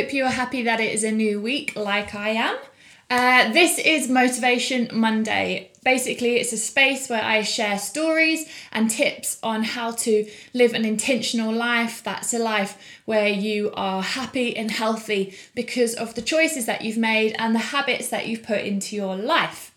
Hope 0.00 0.14
you 0.14 0.24
are 0.24 0.30
happy 0.30 0.62
that 0.62 0.80
it 0.80 0.94
is 0.94 1.04
a 1.04 1.12
new 1.12 1.42
week, 1.42 1.76
like 1.76 2.14
I 2.14 2.30
am. 2.30 2.56
Uh, 3.10 3.52
this 3.52 3.78
is 3.78 4.08
Motivation 4.08 4.88
Monday. 4.94 5.70
Basically, 5.84 6.36
it's 6.36 6.54
a 6.54 6.56
space 6.56 7.10
where 7.10 7.22
I 7.22 7.42
share 7.42 7.78
stories 7.78 8.50
and 8.72 8.90
tips 8.90 9.38
on 9.42 9.62
how 9.62 9.90
to 9.90 10.26
live 10.54 10.72
an 10.72 10.86
intentional 10.86 11.52
life. 11.52 12.02
That's 12.02 12.32
a 12.32 12.38
life 12.38 12.78
where 13.04 13.28
you 13.28 13.72
are 13.74 14.02
happy 14.02 14.56
and 14.56 14.70
healthy 14.70 15.34
because 15.54 15.92
of 15.92 16.14
the 16.14 16.22
choices 16.22 16.64
that 16.64 16.80
you've 16.80 16.96
made 16.96 17.36
and 17.38 17.54
the 17.54 17.58
habits 17.58 18.08
that 18.08 18.26
you've 18.26 18.42
put 18.42 18.62
into 18.62 18.96
your 18.96 19.16
life. 19.16 19.74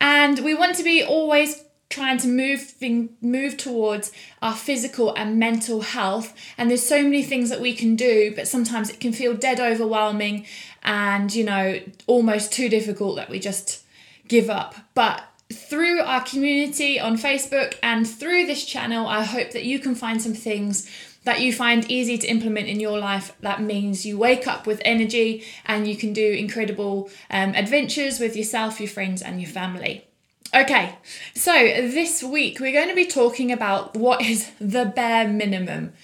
And 0.00 0.40
we 0.40 0.54
want 0.54 0.74
to 0.78 0.82
be 0.82 1.04
always 1.04 1.62
trying 1.92 2.16
to 2.16 2.26
move 2.26 2.74
move 3.20 3.56
towards 3.56 4.10
our 4.40 4.54
physical 4.54 5.14
and 5.14 5.38
mental 5.38 5.82
health. 5.82 6.34
And 6.56 6.70
there's 6.70 6.86
so 6.86 7.02
many 7.02 7.22
things 7.22 7.50
that 7.50 7.60
we 7.60 7.74
can 7.74 7.94
do 7.96 8.34
but 8.34 8.48
sometimes 8.48 8.88
it 8.90 8.98
can 8.98 9.12
feel 9.12 9.34
dead 9.34 9.60
overwhelming 9.60 10.46
and 10.82 11.32
you 11.32 11.44
know 11.44 11.80
almost 12.06 12.50
too 12.52 12.68
difficult 12.68 13.16
that 13.16 13.28
we 13.28 13.38
just 13.38 13.84
give 14.26 14.48
up. 14.48 14.74
But 14.94 15.22
through 15.52 16.00
our 16.00 16.24
community 16.24 16.98
on 16.98 17.18
Facebook 17.18 17.76
and 17.82 18.08
through 18.08 18.46
this 18.46 18.64
channel 18.64 19.06
I 19.06 19.22
hope 19.22 19.50
that 19.50 19.64
you 19.64 19.78
can 19.78 19.94
find 19.94 20.20
some 20.22 20.34
things 20.34 20.90
that 21.24 21.40
you 21.40 21.52
find 21.52 21.88
easy 21.88 22.18
to 22.18 22.26
implement 22.26 22.66
in 22.66 22.80
your 22.80 22.98
life. 22.98 23.36
That 23.42 23.60
means 23.60 24.04
you 24.06 24.18
wake 24.18 24.48
up 24.48 24.66
with 24.66 24.80
energy 24.84 25.44
and 25.66 25.86
you 25.86 25.96
can 25.96 26.12
do 26.14 26.32
incredible 26.32 27.10
um, 27.30 27.54
adventures 27.54 28.18
with 28.18 28.34
yourself 28.34 28.80
your 28.80 28.88
friends 28.88 29.20
and 29.20 29.40
your 29.40 29.50
family 29.50 30.06
Okay, 30.54 30.96
so 31.34 31.52
this 31.52 32.22
week 32.22 32.60
we're 32.60 32.72
going 32.72 32.88
to 32.88 32.94
be 32.94 33.06
talking 33.06 33.50
about 33.50 33.96
what 33.96 34.20
is 34.20 34.50
the 34.60 34.84
bare 34.84 35.26
minimum 35.26 35.94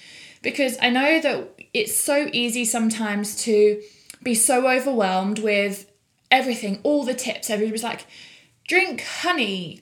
because 0.41 0.77
I 0.81 0.89
know 0.89 1.21
that 1.21 1.49
it's 1.73 1.95
so 1.99 2.29
easy 2.33 2.65
sometimes 2.65 3.35
to 3.43 3.81
be 4.23 4.33
so 4.33 4.67
overwhelmed 4.67 5.39
with 5.39 5.91
everything, 6.31 6.79
all 6.83 7.03
the 7.03 7.13
tips. 7.13 7.49
Everybody's 7.49 7.83
like, 7.83 8.05
drink 8.67 9.01
honey, 9.01 9.81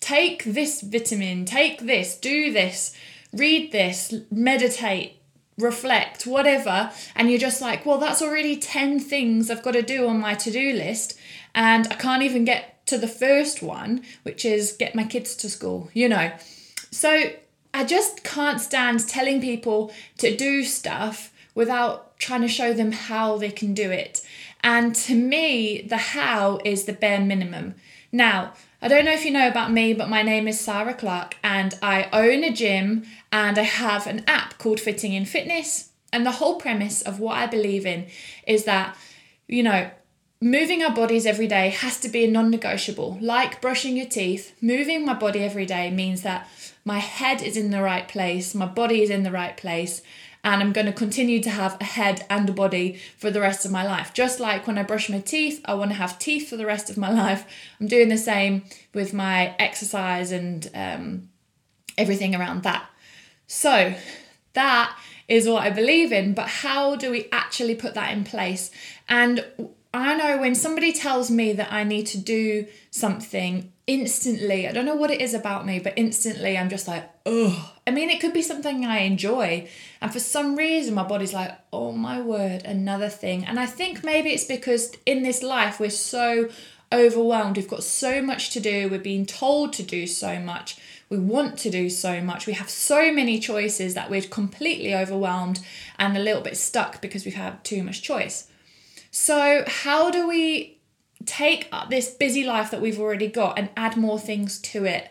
take 0.00 0.44
this 0.44 0.80
vitamin, 0.80 1.44
take 1.44 1.80
this, 1.80 2.16
do 2.16 2.52
this, 2.52 2.94
read 3.32 3.72
this, 3.72 4.14
meditate, 4.30 5.20
reflect, 5.58 6.26
whatever. 6.26 6.90
And 7.14 7.30
you're 7.30 7.38
just 7.38 7.60
like, 7.60 7.84
well, 7.84 7.98
that's 7.98 8.22
already 8.22 8.56
10 8.56 9.00
things 9.00 9.50
I've 9.50 9.62
got 9.62 9.72
to 9.72 9.82
do 9.82 10.08
on 10.08 10.20
my 10.20 10.34
to 10.34 10.50
do 10.50 10.72
list, 10.72 11.18
and 11.54 11.86
I 11.90 11.94
can't 11.94 12.22
even 12.22 12.44
get 12.44 12.77
to 12.88 12.98
the 12.98 13.08
first 13.08 13.62
one, 13.62 14.02
which 14.22 14.44
is 14.44 14.72
get 14.72 14.94
my 14.94 15.04
kids 15.04 15.34
to 15.36 15.48
school, 15.48 15.90
you 15.92 16.08
know. 16.08 16.32
So 16.90 17.30
I 17.74 17.84
just 17.84 18.24
can't 18.24 18.60
stand 18.60 19.06
telling 19.08 19.40
people 19.40 19.92
to 20.18 20.36
do 20.36 20.64
stuff 20.64 21.32
without 21.54 22.18
trying 22.18 22.42
to 22.42 22.48
show 22.48 22.72
them 22.72 22.92
how 22.92 23.36
they 23.36 23.50
can 23.50 23.74
do 23.74 23.90
it. 23.90 24.22
And 24.62 24.94
to 24.94 25.14
me, 25.14 25.82
the 25.82 25.96
how 25.96 26.60
is 26.64 26.84
the 26.84 26.92
bare 26.92 27.20
minimum. 27.20 27.74
Now, 28.10 28.54
I 28.80 28.88
don't 28.88 29.04
know 29.04 29.12
if 29.12 29.24
you 29.24 29.32
know 29.32 29.48
about 29.48 29.72
me, 29.72 29.92
but 29.92 30.08
my 30.08 30.22
name 30.22 30.48
is 30.48 30.60
Sarah 30.60 30.94
Clark 30.94 31.36
and 31.42 31.74
I 31.82 32.08
own 32.12 32.44
a 32.44 32.52
gym 32.52 33.04
and 33.32 33.58
I 33.58 33.62
have 33.62 34.06
an 34.06 34.24
app 34.26 34.58
called 34.58 34.80
Fitting 34.80 35.12
in 35.12 35.24
Fitness. 35.24 35.90
And 36.12 36.24
the 36.24 36.32
whole 36.32 36.56
premise 36.56 37.02
of 37.02 37.20
what 37.20 37.36
I 37.36 37.46
believe 37.46 37.84
in 37.84 38.06
is 38.46 38.64
that, 38.64 38.96
you 39.46 39.62
know, 39.62 39.90
moving 40.40 40.82
our 40.82 40.94
bodies 40.94 41.26
every 41.26 41.46
day 41.46 41.70
has 41.70 41.98
to 42.00 42.08
be 42.08 42.24
a 42.24 42.30
non 42.30 42.50
negotiable. 42.50 43.18
Like 43.20 43.60
brushing 43.60 43.96
your 43.96 44.06
teeth, 44.06 44.54
moving 44.60 45.04
my 45.04 45.14
body 45.14 45.40
every 45.40 45.66
day 45.66 45.90
means 45.90 46.22
that 46.22 46.48
my 46.84 46.98
head 46.98 47.42
is 47.42 47.56
in 47.56 47.70
the 47.70 47.82
right 47.82 48.08
place, 48.08 48.54
my 48.54 48.66
body 48.66 49.02
is 49.02 49.10
in 49.10 49.22
the 49.22 49.30
right 49.30 49.56
place, 49.56 50.02
and 50.44 50.62
I'm 50.62 50.72
going 50.72 50.86
to 50.86 50.92
continue 50.92 51.42
to 51.42 51.50
have 51.50 51.76
a 51.80 51.84
head 51.84 52.24
and 52.30 52.48
a 52.48 52.52
body 52.52 53.00
for 53.18 53.30
the 53.30 53.40
rest 53.40 53.64
of 53.64 53.72
my 53.72 53.84
life. 53.84 54.14
Just 54.14 54.40
like 54.40 54.66
when 54.66 54.78
I 54.78 54.84
brush 54.84 55.10
my 55.10 55.20
teeth, 55.20 55.60
I 55.64 55.74
want 55.74 55.90
to 55.90 55.96
have 55.96 56.18
teeth 56.18 56.48
for 56.48 56.56
the 56.56 56.66
rest 56.66 56.88
of 56.88 56.96
my 56.96 57.10
life. 57.24 57.44
I'm 57.80 57.88
doing 57.88 58.08
the 58.08 58.18
same 58.18 58.64
with 58.94 59.12
my 59.12 59.54
exercise 59.58 60.32
and 60.32 60.70
um, 60.74 61.28
everything 61.96 62.34
around 62.34 62.62
that. 62.62 62.88
So, 63.46 63.94
that 64.54 64.96
is 65.26 65.46
what 65.46 65.62
I 65.62 65.70
believe 65.70 66.12
in, 66.12 66.32
but 66.32 66.48
how 66.48 66.96
do 66.96 67.10
we 67.10 67.28
actually 67.32 67.74
put 67.74 67.94
that 67.94 68.12
in 68.12 68.24
place? 68.24 68.70
And 69.08 69.44
I 70.02 70.14
know 70.16 70.38
when 70.38 70.54
somebody 70.54 70.92
tells 70.92 71.30
me 71.30 71.52
that 71.54 71.72
I 71.72 71.84
need 71.84 72.06
to 72.08 72.18
do 72.18 72.66
something 72.90 73.72
instantly, 73.86 74.68
I 74.68 74.72
don't 74.72 74.84
know 74.84 74.94
what 74.94 75.10
it 75.10 75.20
is 75.20 75.32
about 75.32 75.64
me, 75.64 75.78
but 75.78 75.94
instantly 75.96 76.58
I'm 76.58 76.68
just 76.68 76.86
like, 76.86 77.08
oh. 77.24 77.72
I 77.86 77.90
mean, 77.90 78.10
it 78.10 78.20
could 78.20 78.34
be 78.34 78.42
something 78.42 78.84
I 78.84 78.98
enjoy. 78.98 79.66
And 80.02 80.12
for 80.12 80.20
some 80.20 80.56
reason, 80.56 80.94
my 80.94 81.04
body's 81.04 81.32
like, 81.32 81.58
oh 81.72 81.92
my 81.92 82.20
word, 82.20 82.64
another 82.64 83.08
thing. 83.08 83.46
And 83.46 83.58
I 83.58 83.64
think 83.64 84.04
maybe 84.04 84.30
it's 84.30 84.44
because 84.44 84.92
in 85.06 85.22
this 85.22 85.42
life, 85.42 85.80
we're 85.80 85.88
so 85.88 86.50
overwhelmed. 86.92 87.56
We've 87.56 87.66
got 87.66 87.82
so 87.82 88.20
much 88.20 88.50
to 88.50 88.60
do. 88.60 88.88
We're 88.90 88.98
being 88.98 89.24
told 89.26 89.72
to 89.74 89.82
do 89.82 90.06
so 90.06 90.38
much. 90.38 90.76
We 91.08 91.18
want 91.18 91.58
to 91.60 91.70
do 91.70 91.88
so 91.88 92.20
much. 92.20 92.46
We 92.46 92.52
have 92.52 92.68
so 92.68 93.10
many 93.10 93.38
choices 93.38 93.94
that 93.94 94.10
we're 94.10 94.20
completely 94.22 94.94
overwhelmed 94.94 95.60
and 95.98 96.14
a 96.14 96.20
little 96.20 96.42
bit 96.42 96.58
stuck 96.58 97.00
because 97.00 97.24
we've 97.24 97.34
had 97.34 97.64
too 97.64 97.82
much 97.82 98.02
choice. 98.02 98.48
So, 99.10 99.64
how 99.66 100.10
do 100.10 100.28
we 100.28 100.78
take 101.24 101.70
this 101.90 102.10
busy 102.10 102.44
life 102.44 102.70
that 102.70 102.80
we've 102.80 103.00
already 103.00 103.28
got 103.28 103.58
and 103.58 103.70
add 103.76 103.96
more 103.96 104.18
things 104.18 104.58
to 104.60 104.84
it? 104.84 105.10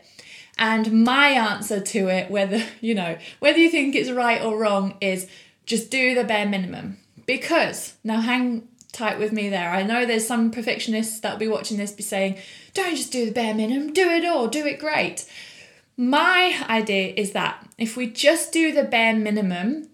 And 0.57 1.03
my 1.03 1.29
answer 1.29 1.79
to 1.79 2.07
it, 2.07 2.31
whether 2.31 2.63
you 2.81 2.95
know, 2.95 3.17
whether 3.39 3.59
you 3.59 3.69
think 3.69 3.95
it's 3.95 4.09
right 4.09 4.41
or 4.41 4.57
wrong, 4.57 4.95
is 5.01 5.27
just 5.65 5.91
do 5.91 6.15
the 6.15 6.23
bare 6.23 6.47
minimum. 6.47 6.97
Because 7.25 7.95
now 8.03 8.21
hang 8.21 8.67
tight 8.91 9.19
with 9.19 9.31
me 9.31 9.49
there. 9.49 9.69
I 9.69 9.83
know 9.83 10.05
there's 10.05 10.25
some 10.25 10.49
perfectionists 10.49 11.19
that'll 11.19 11.37
be 11.37 11.47
watching 11.47 11.77
this 11.77 11.91
be 11.91 12.03
saying, 12.03 12.37
don't 12.73 12.95
just 12.95 13.11
do 13.11 13.25
the 13.25 13.31
bare 13.31 13.53
minimum, 13.53 13.93
do 13.93 14.09
it 14.09 14.25
all, 14.25 14.47
do 14.47 14.65
it 14.65 14.79
great. 14.79 15.25
My 15.97 16.65
idea 16.69 17.13
is 17.15 17.31
that 17.31 17.67
if 17.77 17.97
we 17.97 18.09
just 18.09 18.51
do 18.51 18.71
the 18.71 18.83
bare 18.83 19.15
minimum, 19.15 19.89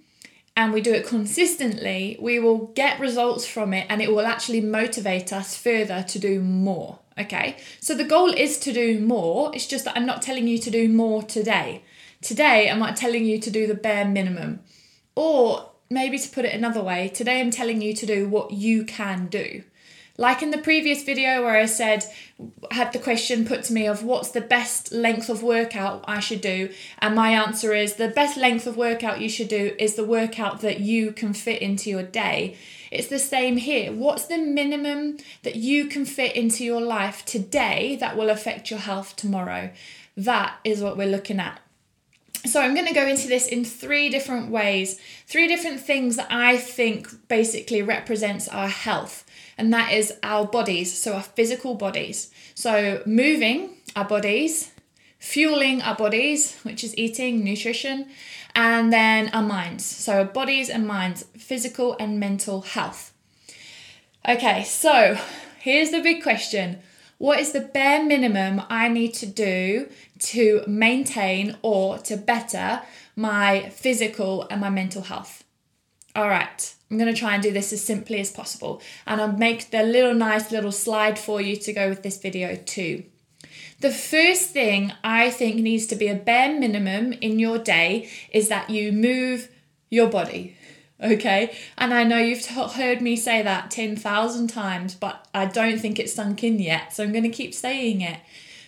and 0.55 0.71
we 0.71 0.81
do 0.81 0.93
it 0.93 1.07
consistently, 1.07 2.17
we 2.19 2.39
will 2.39 2.67
get 2.67 2.99
results 2.99 3.45
from 3.45 3.73
it 3.73 3.87
and 3.89 4.01
it 4.01 4.11
will 4.11 4.25
actually 4.25 4.61
motivate 4.61 5.33
us 5.33 5.55
further 5.57 6.03
to 6.03 6.19
do 6.19 6.39
more. 6.41 6.99
Okay, 7.17 7.57
so 7.79 7.93
the 7.95 8.03
goal 8.03 8.29
is 8.29 8.57
to 8.59 8.73
do 8.73 8.99
more, 8.99 9.51
it's 9.53 9.67
just 9.67 9.85
that 9.85 9.95
I'm 9.95 10.05
not 10.05 10.21
telling 10.21 10.47
you 10.47 10.57
to 10.59 10.71
do 10.71 10.89
more 10.89 11.21
today. 11.21 11.83
Today, 12.21 12.69
I'm 12.69 12.79
not 12.79 12.95
telling 12.95 13.25
you 13.25 13.39
to 13.39 13.51
do 13.51 13.67
the 13.67 13.75
bare 13.75 14.05
minimum. 14.05 14.61
Or 15.15 15.71
maybe 15.89 16.17
to 16.17 16.29
put 16.29 16.45
it 16.45 16.55
another 16.55 16.81
way, 16.81 17.09
today 17.09 17.39
I'm 17.39 17.51
telling 17.51 17.81
you 17.81 17.93
to 17.93 18.05
do 18.05 18.27
what 18.27 18.51
you 18.51 18.83
can 18.83 19.27
do. 19.27 19.63
Like 20.17 20.43
in 20.43 20.51
the 20.51 20.59
previous 20.59 21.03
video 21.03 21.41
where 21.41 21.57
I 21.57 21.65
said, 21.65 22.05
had 22.69 22.93
the 22.93 22.99
question 22.99 23.45
put 23.45 23.63
to 23.63 23.73
me 23.73 23.87
of 23.87 24.03
what's 24.03 24.29
the 24.29 24.41
best 24.41 24.91
length 24.91 25.27
of 25.27 25.41
workout 25.41 26.05
I 26.07 26.19
should 26.19 26.41
do, 26.41 26.69
and 26.99 27.15
my 27.15 27.31
answer 27.31 27.73
is 27.73 27.95
the 27.95 28.09
best 28.09 28.37
length 28.37 28.67
of 28.67 28.77
workout 28.77 29.21
you 29.21 29.29
should 29.29 29.47
do 29.47 29.75
is 29.79 29.95
the 29.95 30.05
workout 30.05 30.61
that 30.61 30.79
you 30.79 31.13
can 31.13 31.33
fit 31.33 31.63
into 31.63 31.89
your 31.89 32.03
day. 32.03 32.57
It's 32.91 33.07
the 33.07 33.17
same 33.17 33.57
here. 33.57 33.91
What's 33.91 34.25
the 34.25 34.37
minimum 34.37 35.17
that 35.41 35.55
you 35.55 35.87
can 35.87 36.05
fit 36.05 36.35
into 36.35 36.63
your 36.63 36.81
life 36.81 37.25
today 37.25 37.95
that 37.95 38.15
will 38.15 38.29
affect 38.29 38.69
your 38.69 38.81
health 38.81 39.15
tomorrow? 39.15 39.71
That 40.15 40.59
is 40.63 40.83
what 40.83 40.95
we're 40.95 41.07
looking 41.07 41.39
at. 41.39 41.59
So 42.45 42.61
I'm 42.61 42.75
going 42.75 42.87
to 42.87 42.93
go 42.93 43.07
into 43.07 43.27
this 43.27 43.47
in 43.47 43.65
three 43.65 44.09
different 44.09 44.51
ways, 44.51 44.99
three 45.25 45.47
different 45.47 45.79
things 45.79 46.17
that 46.17 46.27
I 46.29 46.57
think 46.57 47.27
basically 47.27 47.81
represents 47.81 48.47
our 48.47 48.67
health 48.67 49.25
and 49.57 49.73
that 49.73 49.93
is 49.93 50.13
our 50.23 50.45
bodies, 50.45 50.97
so 50.97 51.13
our 51.13 51.21
physical 51.21 51.75
bodies. 51.75 52.31
So, 52.55 53.01
moving 53.05 53.69
our 53.95 54.05
bodies, 54.05 54.71
fueling 55.19 55.81
our 55.81 55.95
bodies, 55.95 56.57
which 56.63 56.83
is 56.83 56.97
eating, 56.97 57.43
nutrition, 57.43 58.07
and 58.55 58.91
then 58.91 59.29
our 59.29 59.43
minds. 59.43 59.85
So, 59.85 60.25
bodies 60.25 60.69
and 60.69 60.87
minds, 60.87 61.25
physical 61.37 61.95
and 61.99 62.19
mental 62.19 62.61
health. 62.61 63.13
Okay, 64.27 64.63
so 64.63 65.17
here's 65.59 65.91
the 65.91 66.01
big 66.01 66.23
question 66.23 66.79
What 67.17 67.39
is 67.39 67.51
the 67.51 67.61
bare 67.61 68.03
minimum 68.03 68.61
I 68.69 68.87
need 68.87 69.13
to 69.15 69.25
do 69.25 69.89
to 70.19 70.63
maintain 70.67 71.57
or 71.61 71.97
to 71.99 72.17
better 72.17 72.81
my 73.15 73.69
physical 73.69 74.47
and 74.49 74.61
my 74.61 74.69
mental 74.69 75.03
health? 75.03 75.42
All 76.15 76.29
right, 76.29 76.75
I'm 76.91 76.97
going 76.97 77.11
to 77.11 77.19
try 77.19 77.33
and 77.33 77.41
do 77.41 77.51
this 77.51 77.73
as 77.73 77.83
simply 77.83 78.19
as 78.19 78.31
possible 78.31 78.81
and 79.07 79.19
I'll 79.19 79.31
make 79.31 79.71
the 79.71 79.81
little 79.83 80.13
nice 80.13 80.51
little 80.51 80.71
slide 80.71 81.17
for 81.17 81.41
you 81.41 81.55
to 81.55 81.73
go 81.73 81.89
with 81.89 82.03
this 82.03 82.19
video 82.19 82.55
too. 82.55 83.03
The 83.79 83.91
first 83.91 84.51
thing 84.51 84.93
I 85.03 85.29
think 85.29 85.57
needs 85.57 85.87
to 85.87 85.95
be 85.95 86.07
a 86.07 86.15
bare 86.15 86.57
minimum 86.57 87.13
in 87.13 87.39
your 87.39 87.57
day 87.57 88.09
is 88.31 88.47
that 88.49 88.69
you 88.69 88.91
move 88.91 89.49
your 89.89 90.07
body. 90.07 90.55
Okay, 91.01 91.53
and 91.77 91.93
I 91.93 92.03
know 92.05 92.17
you've 92.17 92.43
t- 92.43 92.53
heard 92.53 93.01
me 93.01 93.17
say 93.17 93.41
that 93.41 93.71
10,000 93.71 94.47
times, 94.47 94.95
but 94.95 95.27
I 95.33 95.47
don't 95.47 95.77
think 95.79 95.99
it's 95.99 96.13
sunk 96.13 96.43
in 96.45 96.59
yet, 96.59 96.93
so 96.93 97.03
I'm 97.03 97.11
going 97.11 97.23
to 97.23 97.29
keep 97.29 97.53
saying 97.53 97.99
it. 97.99 98.19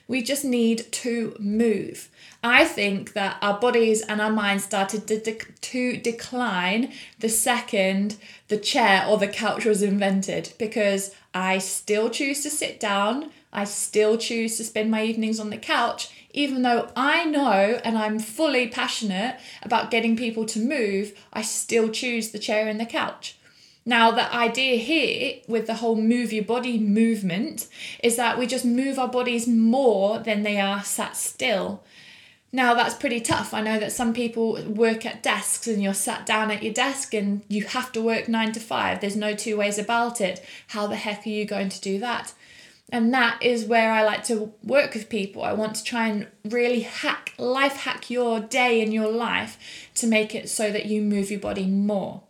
We 0.07 0.21
just 0.21 0.45
need 0.45 0.91
to 0.91 1.35
move. 1.39 2.09
I 2.43 2.65
think 2.65 3.13
that 3.13 3.37
our 3.41 3.59
bodies 3.59 4.01
and 4.01 4.21
our 4.21 4.31
minds 4.31 4.63
started 4.63 5.07
to, 5.07 5.35
to 5.43 5.97
decline 5.97 6.91
the 7.19 7.29
second 7.29 8.17
the 8.47 8.57
chair 8.57 9.05
or 9.07 9.17
the 9.17 9.27
couch 9.27 9.65
was 9.65 9.81
invented 9.81 10.53
because 10.59 11.15
I 11.33 11.57
still 11.57 12.09
choose 12.09 12.43
to 12.43 12.49
sit 12.49 12.79
down. 12.79 13.31
I 13.51 13.63
still 13.63 14.17
choose 14.17 14.57
to 14.57 14.63
spend 14.63 14.91
my 14.91 15.03
evenings 15.03 15.39
on 15.39 15.49
the 15.49 15.57
couch, 15.57 16.09
even 16.33 16.61
though 16.61 16.89
I 16.95 17.23
know 17.23 17.79
and 17.83 17.97
I'm 17.97 18.19
fully 18.19 18.67
passionate 18.67 19.39
about 19.63 19.89
getting 19.89 20.17
people 20.17 20.45
to 20.47 20.59
move, 20.59 21.17
I 21.31 21.41
still 21.41 21.89
choose 21.89 22.31
the 22.31 22.39
chair 22.39 22.67
and 22.67 22.79
the 22.79 22.85
couch. 22.85 23.37
Now, 23.85 24.09
the 24.09 24.33
idea 24.33 24.77
here 24.77 25.41
with 25.47 25.67
the 25.67 25.75
whole 25.75 25.95
move 25.95 26.33
your 26.33 26.43
body 26.43 26.79
movement 26.79 27.67
is 28.01 28.15
that 28.15 28.39
we 28.39 28.47
just 28.47 28.65
move 28.65 28.97
our 28.97 29.07
bodies 29.07 29.47
more 29.47 30.17
than 30.17 30.41
they 30.41 30.59
are 30.59 30.83
sat 30.83 31.15
still. 31.15 31.83
Now, 32.51 32.73
that's 32.73 32.95
pretty 32.95 33.19
tough. 33.19 33.53
I 33.53 33.61
know 33.61 33.77
that 33.77 33.91
some 33.91 34.13
people 34.13 34.63
work 34.63 35.05
at 35.05 35.21
desks 35.21 35.67
and 35.67 35.83
you're 35.83 35.93
sat 35.93 36.25
down 36.25 36.49
at 36.49 36.63
your 36.63 36.73
desk 36.73 37.13
and 37.13 37.43
you 37.47 37.65
have 37.65 37.91
to 37.91 38.01
work 38.01 38.27
nine 38.27 38.53
to 38.53 38.59
five. 38.59 39.01
There's 39.01 39.15
no 39.15 39.35
two 39.35 39.57
ways 39.57 39.77
about 39.77 40.19
it. 40.19 40.43
How 40.69 40.87
the 40.87 40.95
heck 40.95 41.27
are 41.27 41.29
you 41.29 41.45
going 41.45 41.69
to 41.69 41.81
do 41.81 41.99
that? 41.99 42.33
And 42.91 43.13
that 43.13 43.43
is 43.43 43.65
where 43.65 43.91
I 43.91 44.03
like 44.03 44.23
to 44.25 44.53
work 44.63 44.93
with 44.93 45.09
people. 45.09 45.43
I 45.43 45.53
want 45.53 45.75
to 45.75 45.83
try 45.83 46.07
and 46.07 46.27
really 46.43 46.81
hack, 46.81 47.33
life 47.37 47.77
hack 47.77 48.09
your 48.09 48.39
day 48.39 48.81
and 48.81 48.93
your 48.93 49.09
life 49.11 49.89
to 49.95 50.07
make 50.07 50.33
it 50.33 50.49
so 50.49 50.71
that 50.71 50.85
you 50.85 51.01
move 51.01 51.29
your 51.29 51.39
body 51.39 51.67
more. 51.67 52.23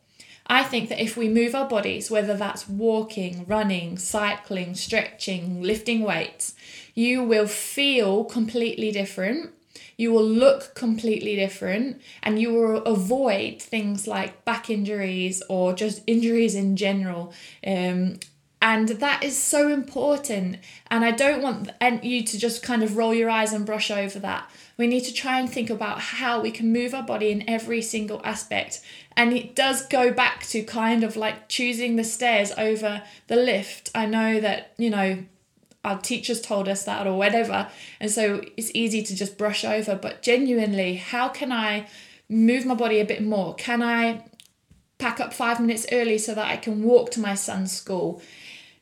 I 0.47 0.63
think 0.63 0.89
that 0.89 1.01
if 1.01 1.17
we 1.17 1.27
move 1.27 1.55
our 1.55 1.67
bodies, 1.67 2.11
whether 2.11 2.35
that's 2.37 2.69
walking, 2.69 3.45
running, 3.47 3.97
cycling, 3.97 4.75
stretching, 4.75 5.61
lifting 5.61 6.01
weights, 6.01 6.53
you 6.93 7.23
will 7.23 7.47
feel 7.47 8.23
completely 8.25 8.91
different. 8.91 9.51
You 9.97 10.11
will 10.11 10.27
look 10.27 10.75
completely 10.75 11.35
different 11.35 12.01
and 12.21 12.39
you 12.39 12.53
will 12.53 12.83
avoid 12.83 13.61
things 13.61 14.07
like 14.07 14.45
back 14.45 14.69
injuries 14.69 15.41
or 15.49 15.73
just 15.73 16.03
injuries 16.05 16.53
in 16.53 16.75
general. 16.75 17.33
Um, 17.65 18.19
and 18.61 18.89
that 18.89 19.23
is 19.23 19.37
so 19.37 19.69
important. 19.69 20.57
And 20.89 21.05
I 21.05 21.11
don't 21.11 21.41
want 21.41 21.71
you 22.03 22.23
to 22.23 22.37
just 22.37 22.63
kind 22.63 22.83
of 22.83 22.97
roll 22.97 23.13
your 23.13 23.29
eyes 23.29 23.53
and 23.53 23.65
brush 23.65 23.89
over 23.91 24.19
that. 24.19 24.49
We 24.77 24.87
need 24.87 25.05
to 25.05 25.13
try 25.13 25.39
and 25.39 25.49
think 25.49 25.69
about 25.69 25.99
how 25.99 26.41
we 26.41 26.51
can 26.51 26.73
move 26.73 26.93
our 26.93 27.03
body 27.03 27.31
in 27.31 27.49
every 27.49 27.81
single 27.81 28.21
aspect. 28.23 28.81
And 29.15 29.31
it 29.31 29.55
does 29.55 29.85
go 29.85 30.11
back 30.11 30.45
to 30.47 30.63
kind 30.63 31.03
of 31.03 31.15
like 31.15 31.47
choosing 31.47 31.95
the 31.95 32.03
stairs 32.03 32.51
over 32.57 33.03
the 33.27 33.37
lift. 33.37 33.89
I 33.95 34.05
know 34.05 34.41
that, 34.41 34.73
you 34.77 34.89
know, 34.89 35.23
our 35.85 35.99
teachers 35.99 36.41
told 36.41 36.67
us 36.67 36.83
that 36.83 37.07
or 37.07 37.17
whatever. 37.17 37.69
And 37.99 38.11
so 38.11 38.41
it's 38.57 38.71
easy 38.73 39.03
to 39.03 39.15
just 39.15 39.37
brush 39.37 39.63
over. 39.63 39.95
But 39.95 40.21
genuinely, 40.21 40.95
how 40.95 41.29
can 41.29 41.51
I 41.51 41.87
move 42.27 42.65
my 42.65 42.75
body 42.75 42.99
a 42.99 43.05
bit 43.05 43.23
more? 43.23 43.55
Can 43.55 43.81
I 43.81 44.25
pack 44.97 45.19
up 45.19 45.33
five 45.33 45.59
minutes 45.59 45.85
early 45.91 46.17
so 46.17 46.33
that 46.33 46.47
I 46.51 46.57
can 46.57 46.83
walk 46.83 47.11
to 47.11 47.19
my 47.19 47.35
son's 47.35 47.71
school? 47.71 48.21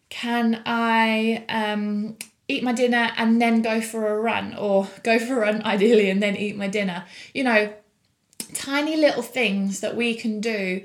Can 0.09 0.61
I 0.65 1.43
um, 1.49 2.17
eat 2.47 2.63
my 2.63 2.73
dinner 2.73 3.11
and 3.17 3.41
then 3.41 3.61
go 3.61 3.81
for 3.81 4.07
a 4.13 4.19
run 4.19 4.55
or 4.55 4.89
go 5.03 5.19
for 5.19 5.37
a 5.37 5.39
run 5.39 5.61
ideally 5.65 6.09
and 6.09 6.21
then 6.21 6.35
eat 6.35 6.57
my 6.57 6.67
dinner. 6.67 7.05
You 7.33 7.43
know, 7.43 7.73
tiny 8.53 8.97
little 8.97 9.23
things 9.23 9.79
that 9.79 9.95
we 9.95 10.15
can 10.15 10.41
do 10.41 10.83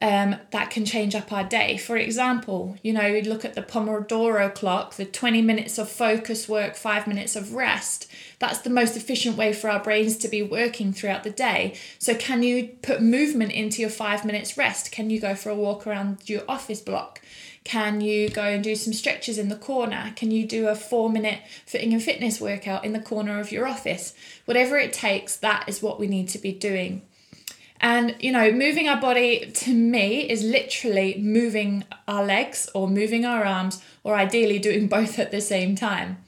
um, 0.00 0.36
that 0.52 0.70
can 0.70 0.84
change 0.84 1.14
up 1.14 1.32
our 1.32 1.44
day. 1.44 1.76
For 1.76 1.96
example, 1.96 2.76
you 2.82 2.92
know, 2.92 3.20
look 3.24 3.44
at 3.44 3.54
the 3.54 3.62
Pomodoro 3.62 4.54
clock, 4.54 4.94
the 4.94 5.04
20 5.04 5.42
minutes 5.42 5.78
of 5.78 5.88
focus 5.88 6.48
work, 6.48 6.76
five 6.76 7.06
minutes 7.06 7.34
of 7.34 7.54
rest. 7.54 8.10
That's 8.38 8.58
the 8.58 8.70
most 8.70 8.96
efficient 8.96 9.36
way 9.36 9.52
for 9.52 9.68
our 9.68 9.82
brains 9.82 10.16
to 10.18 10.28
be 10.28 10.42
working 10.42 10.92
throughout 10.92 11.24
the 11.24 11.30
day. 11.30 11.74
So, 11.98 12.14
can 12.14 12.42
you 12.42 12.68
put 12.82 13.02
movement 13.02 13.52
into 13.52 13.80
your 13.80 13.90
five 13.90 14.24
minutes 14.24 14.56
rest? 14.56 14.92
Can 14.92 15.10
you 15.10 15.20
go 15.20 15.34
for 15.34 15.50
a 15.50 15.54
walk 15.54 15.86
around 15.86 16.28
your 16.28 16.42
office 16.48 16.80
block? 16.80 17.20
Can 17.64 18.00
you 18.00 18.30
go 18.30 18.44
and 18.44 18.62
do 18.62 18.74
some 18.76 18.92
stretches 18.92 19.36
in 19.38 19.48
the 19.48 19.56
corner? 19.56 20.12
Can 20.16 20.30
you 20.30 20.46
do 20.46 20.68
a 20.68 20.74
four 20.74 21.10
minute 21.10 21.40
fitting 21.66 21.92
in 21.92 22.00
fitness 22.00 22.40
workout 22.40 22.84
in 22.84 22.92
the 22.92 23.00
corner 23.00 23.40
of 23.40 23.52
your 23.52 23.66
office? 23.66 24.14
Whatever 24.44 24.78
it 24.78 24.92
takes, 24.92 25.36
that 25.36 25.68
is 25.68 25.82
what 25.82 25.98
we 25.98 26.06
need 26.06 26.28
to 26.28 26.38
be 26.38 26.52
doing. 26.52 27.02
And, 27.80 28.16
you 28.20 28.32
know, 28.32 28.50
moving 28.50 28.88
our 28.88 29.00
body 29.00 29.50
to 29.52 29.74
me 29.74 30.28
is 30.28 30.42
literally 30.42 31.16
moving 31.18 31.84
our 32.08 32.24
legs 32.24 32.68
or 32.74 32.88
moving 32.88 33.24
our 33.24 33.44
arms, 33.44 33.82
or 34.02 34.16
ideally 34.16 34.58
doing 34.58 34.88
both 34.96 35.18
at 35.18 35.30
the 35.30 35.40
same 35.40 35.76
time. 35.76 36.24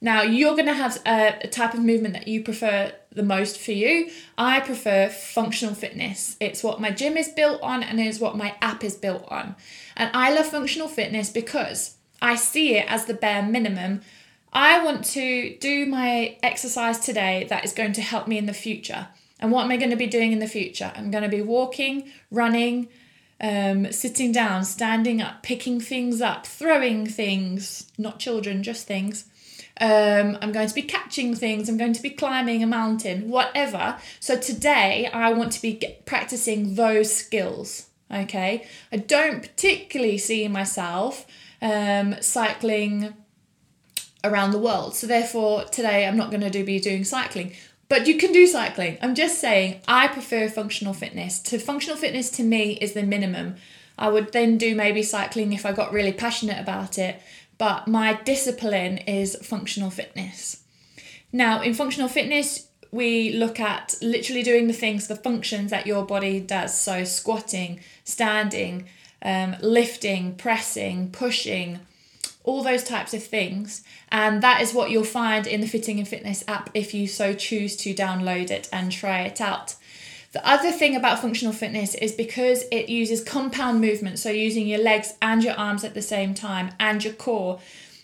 Now, 0.00 0.22
you're 0.22 0.54
going 0.54 0.66
to 0.66 0.74
have 0.74 1.00
a, 1.06 1.38
a, 1.42 1.48
type 1.48 1.74
of 1.74 1.80
movement 1.80 2.14
that 2.14 2.26
you 2.26 2.42
prefer 2.42 2.92
the 3.12 3.22
most 3.22 3.58
for 3.58 3.72
you. 3.72 4.10
I 4.38 4.60
prefer 4.60 5.08
functional 5.10 5.74
fitness. 5.74 6.36
It's 6.40 6.62
what 6.62 6.80
my 6.80 6.90
gym 6.90 7.18
is 7.18 7.28
built 7.28 7.60
on 7.60 7.82
and 7.82 8.00
it's 8.00 8.18
what 8.18 8.36
my 8.36 8.54
app 8.62 8.82
is 8.82 8.96
built 8.96 9.26
on. 9.28 9.56
And 9.96 10.10
I 10.14 10.32
love 10.32 10.46
functional 10.46 10.88
fitness 10.88 11.28
because 11.28 11.96
I 12.22 12.36
see 12.36 12.76
it 12.76 12.90
as 12.90 13.04
the 13.04 13.14
bare 13.14 13.42
minimum. 13.42 14.00
I 14.52 14.82
want 14.82 15.04
to 15.06 15.56
do 15.58 15.84
my 15.86 16.38
exercise 16.42 16.98
today 16.98 17.46
that 17.50 17.64
is 17.64 17.72
going 17.72 17.92
to 17.94 18.02
help 18.02 18.26
me 18.26 18.38
in 18.38 18.46
the 18.46 18.54
future. 18.54 19.08
And 19.38 19.52
what 19.52 19.64
am 19.64 19.70
I 19.70 19.76
going 19.76 19.90
to 19.90 19.96
be 19.96 20.06
doing 20.06 20.32
in 20.32 20.38
the 20.38 20.46
future? 20.46 20.92
I'm 20.94 21.10
going 21.10 21.24
to 21.24 21.28
be 21.28 21.42
walking, 21.42 22.10
running, 22.30 22.88
um, 23.40 23.90
sitting 23.92 24.32
down, 24.32 24.64
standing 24.64 25.22
up, 25.22 25.42
picking 25.42 25.80
things 25.80 26.20
up, 26.20 26.46
throwing 26.46 27.06
things, 27.06 27.90
not 27.96 28.18
children, 28.18 28.62
just 28.62 28.86
things. 28.86 29.24
Um, 29.80 30.36
I'm 30.42 30.52
going 30.52 30.68
to 30.68 30.74
be 30.74 30.82
catching 30.82 31.34
things, 31.34 31.68
I'm 31.68 31.78
going 31.78 31.94
to 31.94 32.02
be 32.02 32.10
climbing 32.10 32.62
a 32.62 32.66
mountain, 32.66 33.30
whatever. 33.30 33.96
So 34.20 34.36
today 34.38 35.08
I 35.12 35.32
want 35.32 35.52
to 35.52 35.62
be 35.62 35.96
practicing 36.04 36.74
those 36.74 37.12
skills. 37.12 37.86
Okay, 38.12 38.66
I 38.92 38.96
don't 38.96 39.40
particularly 39.40 40.18
see 40.18 40.48
myself 40.48 41.26
um, 41.62 42.16
cycling 42.20 43.14
around 44.24 44.50
the 44.50 44.58
world. 44.58 44.96
So 44.96 45.06
therefore, 45.06 45.64
today 45.64 46.06
I'm 46.06 46.16
not 46.16 46.30
going 46.30 46.42
to 46.42 46.50
do 46.50 46.64
be 46.64 46.80
doing 46.80 47.04
cycling. 47.04 47.52
But 47.88 48.06
you 48.06 48.18
can 48.18 48.32
do 48.32 48.46
cycling. 48.46 48.98
I'm 49.02 49.16
just 49.16 49.40
saying, 49.40 49.80
I 49.88 50.06
prefer 50.06 50.48
functional 50.48 50.94
fitness. 50.94 51.40
To 51.40 51.58
functional 51.58 51.96
fitness 51.96 52.30
to 52.32 52.44
me 52.44 52.74
is 52.74 52.92
the 52.92 53.02
minimum. 53.02 53.56
I 53.98 54.08
would 54.08 54.32
then 54.32 54.58
do 54.58 54.74
maybe 54.74 55.02
cycling 55.02 55.52
if 55.52 55.66
I 55.66 55.72
got 55.72 55.92
really 55.92 56.12
passionate 56.12 56.60
about 56.60 56.98
it, 56.98 57.20
but 57.60 57.86
my 57.86 58.14
discipline 58.14 58.96
is 59.06 59.36
functional 59.42 59.90
fitness. 59.90 60.62
Now, 61.30 61.60
in 61.60 61.74
functional 61.74 62.08
fitness, 62.08 62.68
we 62.90 63.34
look 63.34 63.60
at 63.60 63.96
literally 64.00 64.42
doing 64.42 64.66
the 64.66 64.72
things, 64.72 65.08
the 65.08 65.14
functions 65.14 65.70
that 65.70 65.86
your 65.86 66.06
body 66.06 66.40
does. 66.40 66.80
So, 66.80 67.04
squatting, 67.04 67.80
standing, 68.02 68.88
um, 69.20 69.56
lifting, 69.60 70.36
pressing, 70.36 71.10
pushing, 71.10 71.80
all 72.44 72.62
those 72.62 72.82
types 72.82 73.12
of 73.12 73.22
things. 73.22 73.84
And 74.10 74.42
that 74.42 74.62
is 74.62 74.72
what 74.72 74.90
you'll 74.90 75.04
find 75.04 75.46
in 75.46 75.60
the 75.60 75.68
Fitting 75.68 75.98
in 75.98 76.06
Fitness 76.06 76.42
app 76.48 76.70
if 76.72 76.94
you 76.94 77.06
so 77.06 77.34
choose 77.34 77.76
to 77.76 77.92
download 77.92 78.50
it 78.50 78.70
and 78.72 78.90
try 78.90 79.20
it 79.20 79.38
out. 79.38 79.74
The 80.32 80.46
other 80.46 80.70
thing 80.70 80.94
about 80.94 81.20
functional 81.20 81.52
fitness 81.52 81.94
is 81.96 82.12
because 82.12 82.64
it 82.70 82.88
uses 82.88 83.22
compound 83.22 83.80
movement, 83.80 84.18
so 84.18 84.30
using 84.30 84.66
your 84.66 84.78
legs 84.78 85.14
and 85.20 85.42
your 85.42 85.54
arms 85.54 85.82
at 85.82 85.94
the 85.94 86.02
same 86.02 86.34
time 86.34 86.72
and 86.78 87.02
your 87.02 87.14
core, 87.14 87.58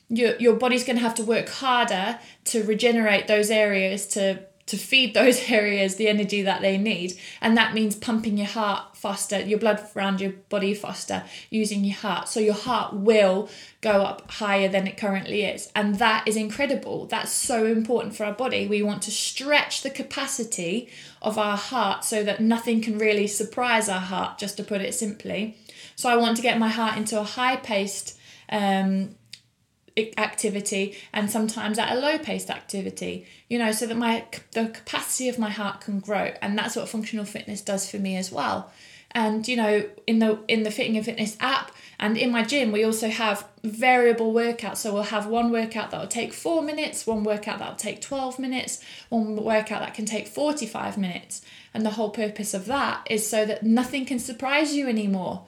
your, 0.09 0.37
your 0.37 0.55
body's 0.55 0.85
going 0.85 0.97
to 0.97 1.03
have 1.03 1.15
to 1.17 1.23
work 1.23 1.49
harder 1.49 2.19
to 2.47 2.65
regenerate 2.65 3.29
those 3.29 3.51
areas 3.51 4.07
to 4.09 4.41
to 4.67 4.77
feed 4.77 5.15
those 5.15 5.41
areas 5.51 5.97
the 5.97 6.09
energy 6.09 6.43
that 6.43 6.61
they 6.61 6.77
need. 6.77 7.19
And 7.41 7.57
that 7.57 7.75
means 7.75 7.95
pumping 7.95 8.37
your 8.37 8.49
heart 8.49 8.97
faster, 8.97 9.41
your 9.41 9.59
blood 9.59 9.87
around 9.97 10.21
your 10.21 10.33
body 10.49 10.75
faster, 10.75 11.25
using 11.51 11.85
your 11.85 11.97
heart. 11.97 12.29
So 12.29 12.41
your 12.41 12.55
heart 12.55 12.95
will 12.95 13.49
go 13.81 14.03
up 14.03 14.31
higher 14.31 14.69
than 14.69 14.87
it 14.87 14.97
currently 14.97 15.43
is. 15.45 15.71
And 15.75 15.97
that 15.97 16.27
is 16.27 16.37
incredible. 16.37 17.07
That's 17.07 17.33
so 17.33 17.65
important 17.65 18.17
for 18.17 18.25
our 18.25 18.33
body. 18.33 18.67
We 18.67 18.83
want 18.83 19.03
to 19.03 19.11
stretch 19.11 19.83
the 19.83 19.91
capacity 19.91 20.89
of 21.23 21.39
our 21.39 21.57
heart 21.57 22.05
so 22.05 22.23
that 22.25 22.41
nothing 22.41 22.81
can 22.81 22.99
really 22.99 23.27
surprise 23.27 23.89
our 23.89 24.01
heart, 24.01 24.39
just 24.39 24.57
to 24.57 24.65
put 24.65 24.81
it 24.81 24.95
simply. 24.95 25.57
So 25.95 26.09
I 26.09 26.17
want 26.17 26.37
to 26.37 26.43
get 26.43 26.59
my 26.59 26.69
heart 26.69 26.97
into 26.97 27.19
a 27.19 27.25
high 27.25 27.57
paced 27.57 28.19
um, 28.49 29.15
activity 30.19 30.97
and 31.13 31.31
sometimes 31.31 31.79
at 31.79 31.91
a 31.91 31.99
low 31.99 32.19
paced 32.19 32.51
activity 32.51 33.27
you 33.49 33.59
know 33.59 33.73
so 33.73 33.87
that 33.87 33.97
my 33.97 34.25
the 34.53 34.69
capacity 34.69 35.29
of 35.29 35.39
my 35.39 35.51
heart 35.51 35.81
can 35.81 36.01
grow. 36.01 36.33
And 36.43 36.59
that's 36.59 36.77
what 36.77 36.89
functional 36.89 37.25
fitness 37.25 37.61
does 37.61 37.91
for 37.91 37.99
me 37.99 38.17
as 38.17 38.33
well. 38.33 38.73
And 39.13 39.47
you 39.47 39.57
know 39.57 39.89
in 40.07 40.19
the 40.19 40.39
in 40.49 40.63
the 40.63 40.71
fitting 40.71 40.97
in 40.97 41.05
fitness 41.05 41.37
app 41.41 41.71
and 41.99 42.19
in 42.19 42.31
my 42.31 42.43
gym 42.43 42.73
we 42.73 42.85
also 42.85 43.09
have 43.09 43.47
variable 43.63 44.33
workouts. 44.35 44.79
So 44.79 44.93
we'll 44.93 45.05
have 45.05 45.27
one 45.27 45.51
workout 45.51 45.91
that 45.91 46.01
will 46.01 46.09
take 46.09 46.33
4 46.33 46.63
minutes 46.63 47.07
one 47.07 47.25
workout 47.25 47.61
that 47.61 47.69
will 47.69 47.77
take 47.77 48.01
12 48.01 48.39
minutes 48.39 48.83
one 49.09 49.37
workout 49.37 49.81
that 49.81 49.95
can 49.95 50.07
take 50.07 50.27
45 50.27 50.99
minutes. 50.99 51.43
And 51.73 51.85
the 51.85 51.91
whole 51.91 52.11
purpose 52.11 52.53
of 52.55 52.67
that 52.67 53.07
is 53.09 53.29
so 53.29 53.45
that 53.47 53.63
nothing 53.63 54.07
can 54.07 54.19
surprise 54.19 54.75
you 54.75 54.89
anymore 54.89 55.47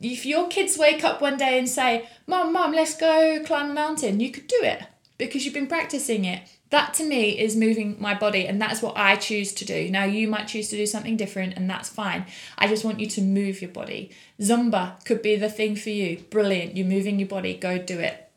if 0.00 0.26
your 0.26 0.48
kids 0.48 0.76
wake 0.78 1.04
up 1.04 1.20
one 1.20 1.36
day 1.36 1.58
and 1.58 1.68
say, 1.68 2.08
Mom, 2.26 2.52
Mom, 2.52 2.72
let's 2.72 2.96
go 2.96 3.42
climb 3.44 3.70
a 3.70 3.74
mountain, 3.74 4.20
you 4.20 4.30
could 4.30 4.46
do 4.46 4.60
it. 4.62 4.82
because 5.18 5.44
you've 5.44 5.54
been 5.54 5.66
practicing 5.66 6.24
it. 6.24 6.42
That 6.70 6.94
to 6.94 7.04
me 7.04 7.38
is 7.38 7.56
moving 7.56 7.96
my 8.00 8.12
body, 8.14 8.46
and 8.46 8.60
that's 8.60 8.82
what 8.82 8.96
I 8.96 9.16
choose 9.16 9.52
to 9.54 9.64
do. 9.64 9.88
Now, 9.88 10.04
you 10.04 10.26
might 10.28 10.48
choose 10.48 10.68
to 10.70 10.76
do 10.76 10.84
something 10.84 11.16
different, 11.16 11.54
and 11.56 11.70
that's 11.70 11.88
fine. 11.88 12.26
I 12.58 12.66
just 12.66 12.84
want 12.84 12.98
you 13.00 13.06
to 13.06 13.22
move 13.22 13.62
your 13.62 13.70
body. 13.70 14.10
Zumba 14.40 15.02
could 15.04 15.22
be 15.22 15.36
the 15.36 15.48
thing 15.48 15.76
for 15.76 15.90
you. 15.90 16.18
Brilliant. 16.28 16.76
You're 16.76 16.86
moving 16.86 17.18
your 17.20 17.28
body, 17.28 17.56
go 17.56 17.78
do 17.78 17.98
it. 18.00 18.28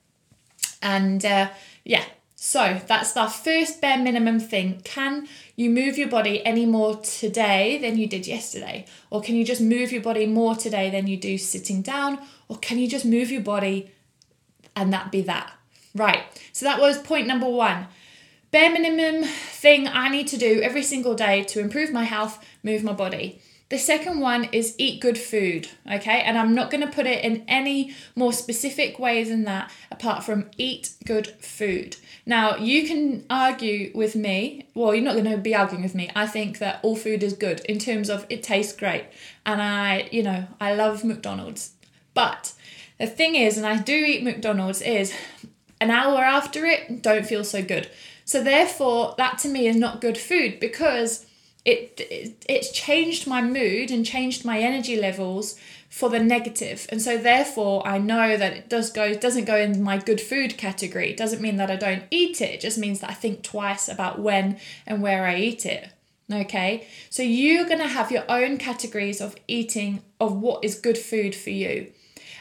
And 0.81 1.25
uh, 1.25 1.49
yeah, 1.83 2.05
so 2.41 2.79
that's 2.87 3.11
the 3.11 3.27
first 3.27 3.81
bare 3.81 3.97
minimum 3.97 4.39
thing. 4.39 4.79
Can 4.85 5.27
you 5.57 5.69
move 5.69 5.97
your 5.97 6.07
body 6.07 6.43
any 6.45 6.65
more 6.65 6.95
today 6.95 7.77
than 7.79 7.97
you 7.97 8.07
did 8.07 8.25
yesterday? 8.25 8.85
Or 9.09 9.21
can 9.21 9.35
you 9.35 9.43
just 9.43 9.59
move 9.59 9.91
your 9.91 10.01
body 10.01 10.25
more 10.25 10.55
today 10.55 10.89
than 10.89 11.05
you 11.07 11.17
do 11.17 11.37
sitting 11.37 11.81
down? 11.81 12.17
Or 12.47 12.55
can 12.57 12.79
you 12.79 12.87
just 12.87 13.03
move 13.03 13.29
your 13.29 13.41
body 13.41 13.91
and 14.73 14.93
that 14.93 15.11
be 15.11 15.21
that? 15.23 15.51
Right. 15.93 16.23
So 16.53 16.65
that 16.65 16.79
was 16.79 16.97
point 16.99 17.27
number 17.27 17.49
one. 17.49 17.87
Bare 18.51 18.71
minimum 18.71 19.25
thing 19.25 19.89
I 19.89 20.07
need 20.07 20.27
to 20.27 20.37
do 20.37 20.61
every 20.61 20.83
single 20.83 21.15
day 21.15 21.43
to 21.43 21.59
improve 21.59 21.91
my 21.91 22.05
health, 22.05 22.41
move 22.63 22.85
my 22.85 22.93
body. 22.93 23.41
The 23.69 23.77
second 23.77 24.19
one 24.19 24.45
is 24.45 24.73
eat 24.79 24.99
good 24.99 25.17
food, 25.17 25.69
okay? 25.89 26.21
And 26.21 26.39
I'm 26.39 26.55
not 26.55 26.71
going 26.71 26.81
to 26.81 26.91
put 26.91 27.05
it 27.05 27.23
in 27.23 27.45
any 27.47 27.93
more 28.15 28.33
specific 28.33 28.97
way 28.97 29.23
than 29.23 29.43
that 29.43 29.71
apart 29.91 30.23
from 30.23 30.49
eat 30.57 30.93
good 31.05 31.27
food. 31.39 31.95
Now, 32.25 32.57
you 32.57 32.87
can 32.87 33.25
argue 33.29 33.91
with 33.93 34.15
me. 34.15 34.67
Well, 34.73 34.95
you're 34.95 35.03
not 35.03 35.13
going 35.13 35.29
to 35.29 35.37
be 35.37 35.53
arguing 35.53 35.83
with 35.83 35.93
me. 35.93 36.09
I 36.15 36.25
think 36.25 36.57
that 36.57 36.79
all 36.81 36.95
food 36.95 37.21
is 37.21 37.33
good 37.33 37.59
in 37.61 37.77
terms 37.77 38.09
of 38.09 38.25
it 38.27 38.41
tastes 38.41 38.75
great. 38.75 39.05
And 39.45 39.61
I, 39.61 40.09
you 40.11 40.23
know, 40.23 40.47
I 40.59 40.73
love 40.73 41.03
McDonald's. 41.03 41.73
But 42.15 42.53
the 42.97 43.05
thing 43.05 43.35
is, 43.35 43.55
and 43.55 43.67
I 43.67 43.77
do 43.77 43.93
eat 43.93 44.23
McDonald's, 44.23 44.81
is 44.81 45.13
an 45.79 45.91
hour 45.91 46.17
after 46.17 46.65
it, 46.65 47.03
don't 47.03 47.25
feel 47.25 47.43
so 47.43 47.63
good. 47.63 47.87
So, 48.25 48.43
therefore, 48.43 49.13
that 49.17 49.37
to 49.39 49.47
me 49.47 49.67
is 49.67 49.75
not 49.75 50.01
good 50.01 50.17
food 50.17 50.59
because 50.59 51.25
it, 51.65 51.99
it 51.99 52.45
it's 52.47 52.71
changed 52.71 53.27
my 53.27 53.41
mood 53.41 53.91
and 53.91 54.05
changed 54.05 54.45
my 54.45 54.59
energy 54.59 54.99
levels 54.99 55.59
for 55.89 56.09
the 56.09 56.19
negative. 56.19 56.87
And 56.89 57.01
so 57.01 57.17
therefore 57.17 57.85
i 57.87 57.97
know 57.97 58.37
that 58.37 58.53
it 58.53 58.69
does 58.69 58.91
go 58.91 59.13
doesn't 59.13 59.45
go 59.45 59.57
in 59.57 59.81
my 59.81 59.97
good 59.97 60.21
food 60.21 60.57
category. 60.57 61.11
It 61.11 61.17
doesn't 61.17 61.41
mean 61.41 61.57
that 61.57 61.71
i 61.71 61.75
don't 61.75 62.03
eat 62.11 62.41
it. 62.41 62.55
It 62.55 62.61
just 62.61 62.77
means 62.77 62.99
that 63.01 63.09
i 63.09 63.13
think 63.13 63.43
twice 63.43 63.87
about 63.87 64.19
when 64.19 64.57
and 64.85 65.01
where 65.01 65.25
i 65.25 65.35
eat 65.35 65.65
it. 65.65 65.89
Okay? 66.31 66.87
So 67.09 67.23
you're 67.23 67.65
going 67.65 67.79
to 67.79 67.87
have 67.87 68.11
your 68.11 68.23
own 68.29 68.57
categories 68.57 69.19
of 69.19 69.35
eating 69.47 70.03
of 70.19 70.35
what 70.35 70.63
is 70.63 70.75
good 70.79 70.97
food 70.97 71.35
for 71.35 71.49
you 71.49 71.91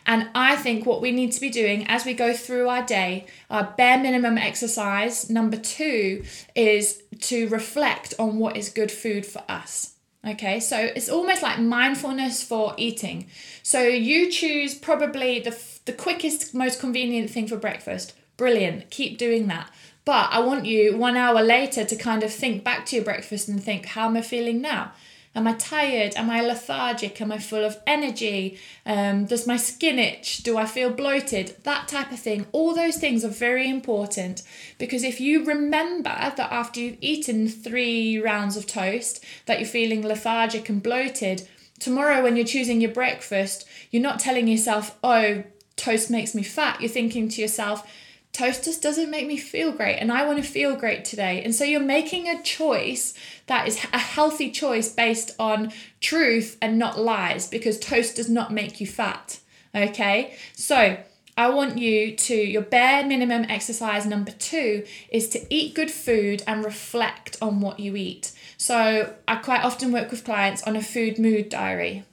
and 0.08 0.30
I 0.34 0.56
think 0.56 0.86
what 0.86 1.02
we 1.02 1.12
need 1.12 1.32
to 1.32 1.40
be 1.40 1.50
doing 1.50 1.86
as 1.86 2.06
we 2.06 2.14
go 2.14 2.32
through 2.32 2.66
our 2.70 2.82
day, 2.82 3.26
our 3.50 3.74
bare 3.76 3.98
minimum 3.98 4.38
exercise, 4.38 5.28
number 5.28 5.58
two, 5.58 6.24
is 6.54 7.02
to 7.20 7.46
reflect 7.48 8.14
on 8.18 8.38
what 8.38 8.56
is 8.56 8.70
good 8.70 8.90
food 8.90 9.26
for 9.26 9.42
us. 9.50 9.96
Okay, 10.26 10.60
so 10.60 10.78
it's 10.78 11.10
almost 11.10 11.42
like 11.42 11.60
mindfulness 11.60 12.42
for 12.42 12.74
eating. 12.78 13.26
So 13.62 13.82
you 13.82 14.30
choose 14.30 14.74
probably 14.74 15.40
the, 15.40 15.56
the 15.84 15.92
quickest, 15.92 16.54
most 16.54 16.80
convenient 16.80 17.28
thing 17.28 17.46
for 17.46 17.58
breakfast. 17.58 18.14
Brilliant, 18.38 18.88
keep 18.88 19.18
doing 19.18 19.46
that. 19.48 19.70
But 20.06 20.30
I 20.32 20.38
want 20.40 20.64
you 20.64 20.96
one 20.96 21.18
hour 21.18 21.42
later 21.42 21.84
to 21.84 21.96
kind 21.96 22.22
of 22.22 22.32
think 22.32 22.64
back 22.64 22.86
to 22.86 22.96
your 22.96 23.04
breakfast 23.04 23.46
and 23.46 23.62
think, 23.62 23.84
how 23.84 24.06
am 24.06 24.16
I 24.16 24.22
feeling 24.22 24.62
now? 24.62 24.92
Am 25.34 25.46
I 25.46 25.52
tired? 25.54 26.14
Am 26.16 26.30
I 26.30 26.40
lethargic? 26.40 27.20
Am 27.20 27.30
I 27.30 27.38
full 27.38 27.64
of 27.64 27.78
energy? 27.86 28.58
Um, 28.86 29.26
does 29.26 29.46
my 29.46 29.56
skin 29.56 29.98
itch? 29.98 30.38
Do 30.38 30.56
I 30.56 30.66
feel 30.66 30.90
bloated? 30.90 31.56
That 31.64 31.88
type 31.88 32.10
of 32.12 32.18
thing. 32.18 32.46
All 32.52 32.74
those 32.74 32.96
things 32.96 33.24
are 33.24 33.28
very 33.28 33.68
important 33.68 34.42
because 34.78 35.04
if 35.04 35.20
you 35.20 35.44
remember 35.44 36.10
that 36.36 36.52
after 36.52 36.80
you've 36.80 36.98
eaten 37.00 37.48
three 37.48 38.18
rounds 38.18 38.56
of 38.56 38.66
toast, 38.66 39.24
that 39.46 39.60
you're 39.60 39.68
feeling 39.68 40.02
lethargic 40.02 40.68
and 40.68 40.82
bloated, 40.82 41.46
tomorrow 41.78 42.22
when 42.22 42.36
you're 42.36 42.46
choosing 42.46 42.80
your 42.80 42.92
breakfast, 42.92 43.66
you're 43.90 44.02
not 44.02 44.18
telling 44.18 44.48
yourself, 44.48 44.98
oh, 45.04 45.44
toast 45.76 46.10
makes 46.10 46.34
me 46.34 46.42
fat. 46.42 46.80
You're 46.80 46.90
thinking 46.90 47.28
to 47.28 47.40
yourself, 47.40 47.88
toast 48.38 48.64
just 48.64 48.80
doesn't 48.80 49.10
make 49.10 49.26
me 49.26 49.36
feel 49.36 49.72
great 49.72 49.96
and 49.96 50.12
I 50.12 50.24
want 50.24 50.38
to 50.38 50.48
feel 50.48 50.76
great 50.76 51.04
today. 51.04 51.42
And 51.42 51.54
so 51.54 51.64
you're 51.64 51.80
making 51.80 52.28
a 52.28 52.40
choice 52.42 53.14
that 53.46 53.66
is 53.66 53.84
a 53.92 53.98
healthy 53.98 54.50
choice 54.50 54.88
based 54.88 55.32
on 55.38 55.72
truth 56.00 56.56
and 56.62 56.78
not 56.78 56.98
lies 56.98 57.48
because 57.48 57.80
toast 57.80 58.16
does 58.16 58.30
not 58.30 58.52
make 58.52 58.80
you 58.80 58.86
fat. 58.86 59.40
Okay? 59.74 60.36
So 60.54 60.98
I 61.36 61.50
want 61.50 61.78
you 61.78 62.14
to, 62.14 62.34
your 62.34 62.62
bare 62.62 63.04
minimum 63.04 63.44
exercise 63.48 64.06
number 64.06 64.30
two 64.32 64.84
is 65.10 65.28
to 65.30 65.44
eat 65.52 65.74
good 65.74 65.90
food 65.90 66.42
and 66.46 66.64
reflect 66.64 67.36
on 67.42 67.60
what 67.60 67.80
you 67.80 67.96
eat. 67.96 68.32
So 68.56 69.14
I 69.26 69.36
quite 69.36 69.64
often 69.64 69.90
work 69.90 70.12
with 70.12 70.24
clients 70.24 70.62
on 70.62 70.76
a 70.76 70.82
food 70.82 71.18
mood 71.18 71.48
diary. 71.48 72.04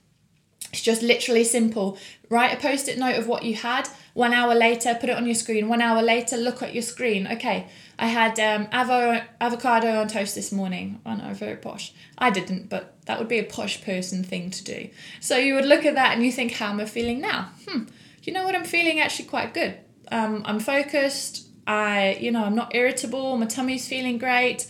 It's 0.72 0.82
just 0.82 1.04
literally 1.04 1.44
simple. 1.44 1.98
Write 2.30 2.54
a 2.54 2.62
post 2.62 2.90
it 2.90 2.98
note 2.98 3.18
of 3.18 3.28
what 3.28 3.44
you 3.44 3.56
had 3.56 3.88
one 4.16 4.34
hour 4.34 4.56
later, 4.56 4.96
put 4.96 5.10
it 5.10 5.18
on 5.18 5.26
your 5.26 5.36
screen. 5.36 5.68
One 5.68 5.82
hour 5.82 6.02
later, 6.02 6.38
look 6.38 6.64
at 6.64 6.74
your 6.74 6.82
screen. 6.82 7.28
Okay, 7.28 7.68
I 8.00 8.08
had 8.08 8.40
um, 8.40 8.68
avo- 8.68 9.22
avocado 9.42 10.00
on 10.00 10.08
toast 10.08 10.36
this 10.36 10.54
morning. 10.54 11.02
I 11.06 11.16
know, 11.16 11.34
very 11.34 11.58
posh. 11.58 11.94
I 12.18 12.30
didn't, 12.30 12.70
but 12.70 12.96
that 13.08 13.20
would 13.20 13.28
be 13.28 13.40
a 13.40 13.44
posh 13.44 13.84
person 13.84 14.24
thing 14.24 14.52
to 14.52 14.64
do. 14.64 14.90
So 15.20 15.36
you 15.36 15.54
would 15.56 15.66
look 15.66 15.84
at 15.84 15.96
that 15.96 16.16
and 16.16 16.26
you 16.26 16.32
think, 16.32 16.54
how 16.54 16.70
am 16.70 16.80
I 16.80 16.86
feeling 16.86 17.20
now? 17.20 17.50
Hmm, 17.68 17.84
you 18.24 18.32
know 18.32 18.46
what? 18.46 18.56
I'm 18.56 18.64
feeling 18.64 19.02
actually 19.02 19.26
quite 19.26 19.54
good. 19.54 19.78
Um, 20.10 20.44
I'm 20.46 20.62
focused. 20.62 21.48
I, 21.68 22.18
you 22.22 22.32
know, 22.32 22.46
I'm 22.46 22.56
not 22.56 22.74
irritable. 22.74 23.36
My 23.38 23.48
tummy's 23.48 23.86
feeling 23.86 24.18
great. 24.18 24.66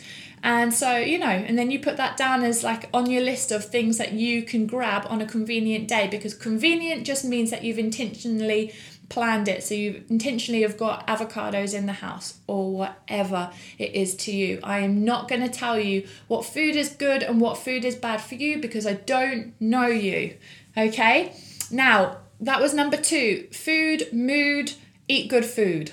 And 0.46 0.72
so, 0.72 0.98
you 0.98 1.18
know, 1.18 1.26
and 1.26 1.58
then 1.58 1.72
you 1.72 1.80
put 1.80 1.98
that 1.98 2.18
down 2.18 2.44
as 2.44 2.64
like 2.64 2.88
on 2.94 3.10
your 3.10 3.24
list 3.24 3.52
of 3.52 3.66
things 3.66 3.98
that 3.98 4.14
you 4.14 4.44
can 4.44 4.68
grab 4.68 5.08
on 5.10 5.20
a 5.20 5.26
convenient 5.26 5.88
day 5.88 6.08
because 6.08 6.36
convenient 6.36 7.04
just 7.04 7.26
means 7.26 7.50
that 7.50 7.64
you've 7.64 7.80
intentionally 7.80 8.72
planned 9.10 9.48
it. 9.48 9.64
So 9.64 9.76
you 9.76 10.04
intentionally 10.10 10.62
have 10.64 10.78
got 10.78 11.08
avocados 11.08 11.74
in 11.74 11.86
the 11.86 11.94
house 11.94 12.40
or 12.48 12.72
whatever 12.72 13.52
it 13.78 13.94
is 13.94 14.16
to 14.16 14.32
you. 14.32 14.60
I 14.64 14.80
am 14.80 15.04
not 15.04 15.28
going 15.28 15.42
to 15.42 15.50
tell 15.50 15.80
you 15.80 16.08
what 16.28 16.46
food 16.46 16.76
is 16.76 16.90
good 16.90 17.24
and 17.24 17.40
what 17.40 17.58
food 17.58 17.86
is 17.86 17.96
bad 17.96 18.22
for 18.22 18.36
you 18.36 18.60
because 18.60 18.86
i 18.86 18.94
don't 18.94 19.54
know 19.60 19.88
you 19.88 20.36
okay? 20.78 21.34
Now 21.72 22.18
that 22.40 22.62
was 22.62 22.74
number 22.74 22.98
two 22.98 23.48
food 23.52 24.12
mood 24.12 24.74
eat 25.08 25.30
good 25.30 25.46
food 25.46 25.92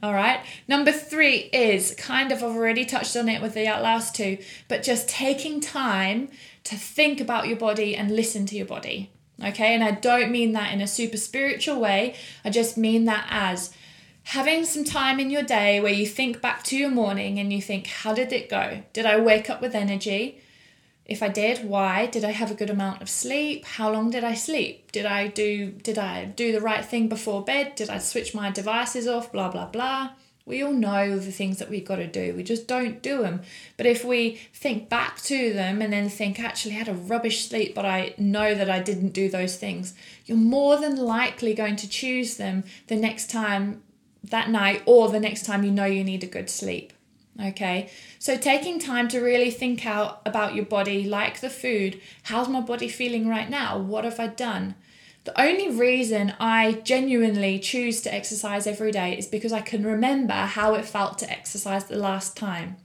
all 0.00 0.14
right? 0.14 0.40
Number 0.68 0.92
three 0.92 1.50
is 1.52 1.94
kind 1.96 2.30
of 2.30 2.38
i've 2.38 2.56
already 2.56 2.84
touched 2.84 3.16
on 3.16 3.28
it 3.28 3.42
with 3.42 3.54
the 3.54 3.64
last 3.64 4.14
two 4.14 4.38
but 4.68 4.82
just 4.82 5.08
taking 5.08 5.60
time 5.60 6.28
to 6.64 6.76
think 6.76 7.20
about 7.20 7.48
your 7.48 7.56
body 7.56 7.96
and 7.96 8.14
listen 8.14 8.46
to 8.46 8.56
your 8.56 8.66
body 8.66 9.10
Okay, 9.42 9.74
and 9.74 9.84
I 9.84 9.92
don't 9.92 10.32
mean 10.32 10.52
that 10.52 10.72
in 10.72 10.80
a 10.80 10.86
super 10.86 11.16
spiritual 11.16 11.78
way, 11.80 12.16
I 12.44 12.50
just 12.50 12.76
mean 12.76 13.04
that 13.04 13.26
as 13.30 13.72
having 14.24 14.64
some 14.64 14.84
time 14.84 15.20
in 15.20 15.30
your 15.30 15.42
day 15.42 15.80
where 15.80 15.92
you 15.92 16.06
think 16.06 16.40
back 16.40 16.62
to 16.64 16.76
your 16.76 16.90
morning 16.90 17.38
and 17.38 17.52
you 17.52 17.62
think, 17.62 17.86
how 17.86 18.12
did 18.12 18.32
it 18.32 18.50
go? 18.50 18.82
Did 18.92 19.06
I 19.06 19.18
wake 19.18 19.48
up 19.48 19.60
with 19.60 19.74
energy? 19.74 20.40
If 21.06 21.22
I 21.22 21.28
did, 21.28 21.64
why? 21.64 22.06
Did 22.06 22.24
I 22.24 22.32
have 22.32 22.50
a 22.50 22.54
good 22.54 22.68
amount 22.68 23.00
of 23.00 23.08
sleep? 23.08 23.64
How 23.64 23.90
long 23.90 24.10
did 24.10 24.24
I 24.24 24.34
sleep? 24.34 24.92
Did 24.92 25.06
I 25.06 25.28
do 25.28 25.70
did 25.70 25.98
I 25.98 26.26
do 26.26 26.52
the 26.52 26.60
right 26.60 26.84
thing 26.84 27.08
before 27.08 27.42
bed? 27.42 27.76
Did 27.76 27.88
I 27.88 27.96
switch 27.96 28.34
my 28.34 28.50
devices 28.50 29.06
off? 29.06 29.32
Blah 29.32 29.50
blah 29.50 29.66
blah. 29.66 30.10
We 30.48 30.62
all 30.62 30.72
know 30.72 31.18
the 31.18 31.30
things 31.30 31.58
that 31.58 31.68
we've 31.68 31.84
got 31.84 31.96
to 31.96 32.06
do. 32.06 32.34
We 32.34 32.42
just 32.42 32.66
don't 32.66 33.02
do 33.02 33.22
them. 33.22 33.42
But 33.76 33.84
if 33.86 34.02
we 34.02 34.40
think 34.54 34.88
back 34.88 35.20
to 35.24 35.52
them 35.52 35.82
and 35.82 35.92
then 35.92 36.08
think, 36.08 36.40
actually, 36.40 36.74
I 36.74 36.78
had 36.78 36.88
a 36.88 36.94
rubbish 36.94 37.46
sleep, 37.46 37.74
but 37.74 37.84
I 37.84 38.14
know 38.16 38.54
that 38.54 38.70
I 38.70 38.80
didn't 38.80 39.10
do 39.10 39.28
those 39.28 39.56
things, 39.56 39.94
you're 40.24 40.38
more 40.38 40.78
than 40.78 40.96
likely 40.96 41.52
going 41.52 41.76
to 41.76 41.88
choose 41.88 42.38
them 42.38 42.64
the 42.86 42.96
next 42.96 43.30
time 43.30 43.82
that 44.24 44.48
night 44.48 44.82
or 44.86 45.08
the 45.08 45.20
next 45.20 45.44
time 45.44 45.64
you 45.64 45.70
know 45.70 45.84
you 45.84 46.02
need 46.02 46.24
a 46.24 46.26
good 46.26 46.48
sleep. 46.48 46.92
Okay, 47.40 47.88
so 48.18 48.36
taking 48.36 48.80
time 48.80 49.06
to 49.08 49.20
really 49.20 49.52
think 49.52 49.86
out 49.86 50.22
about 50.26 50.56
your 50.56 50.64
body, 50.64 51.04
like 51.04 51.40
the 51.40 51.50
food, 51.50 52.00
how's 52.24 52.48
my 52.48 52.60
body 52.60 52.88
feeling 52.88 53.28
right 53.28 53.48
now? 53.48 53.78
What 53.78 54.04
have 54.04 54.18
I 54.18 54.26
done? 54.26 54.74
The 55.28 55.42
only 55.42 55.68
reason 55.68 56.32
I 56.40 56.80
genuinely 56.84 57.58
choose 57.58 58.00
to 58.00 58.14
exercise 58.14 58.66
every 58.66 58.90
day 58.90 59.18
is 59.18 59.26
because 59.26 59.52
I 59.52 59.60
can 59.60 59.84
remember 59.84 60.32
how 60.32 60.72
it 60.72 60.86
felt 60.86 61.18
to 61.18 61.30
exercise 61.30 61.84
the 61.84 61.98
last 61.98 62.34
time 62.34 62.76